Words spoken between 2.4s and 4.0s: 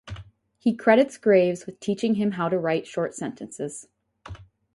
to write short sentences.